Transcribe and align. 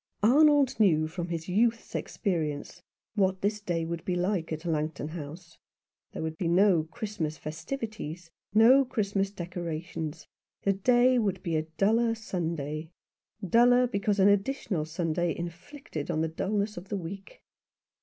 Arnold 0.23 0.79
knew 0.79 1.07
from 1.07 1.27
his 1.27 1.47
youth's 1.47 1.93
experience 1.93 2.81
what 3.13 3.35
65 3.35 3.35
F 3.35 3.35
Rough 3.35 3.35
Justice. 3.35 3.41
this 3.41 3.61
day 3.63 3.85
would 3.85 4.05
be 4.05 4.15
like 4.15 4.51
at 4.51 4.65
Langton 4.65 5.07
House. 5.09 5.59
There 6.11 6.23
would 6.23 6.37
be 6.39 6.47
no 6.47 6.85
Christmas 6.85 7.37
festivities, 7.37 8.31
no 8.51 8.83
Christmas 8.83 9.29
decorations. 9.29 10.25
The 10.63 10.73
day 10.73 11.19
would 11.19 11.43
be 11.43 11.55
a 11.55 11.67
duller 11.77 12.15
Sunday— 12.15 12.89
duller 13.47 13.85
because 13.85 14.19
an 14.19 14.27
additional 14.29 14.85
Sunday 14.85 15.35
inflicted 15.37 16.09
on 16.09 16.21
the 16.21 16.27
dulness 16.29 16.77
of 16.77 16.89
the 16.89 16.97
week. 16.97 17.43